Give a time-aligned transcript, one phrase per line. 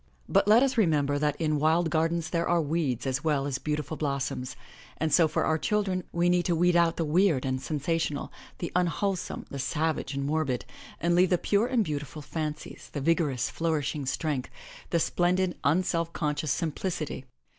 [0.27, 3.95] But let us remember that in wild gardens there are weeds as well as beautiful
[3.97, 4.55] blossoms,
[4.97, 8.71] and so for our children, we need to weed out the weird and sensational, the
[8.75, 10.65] unwholesome, the savage and morbid,
[10.99, 14.49] and leave the pure and beautiful fancies, the vigorous, flourishing strength,
[14.89, 17.25] the splendid, unself conscious simplicity.